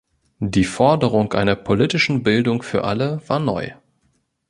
[0.39, 3.69] Die Forderung einer politischen Bildung für alle war neu.